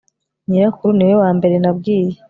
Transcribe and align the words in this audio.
nyirakuru 0.47 0.91
niwe 0.93 1.15
wambere 1.21 1.55
nabwiye 1.59 2.15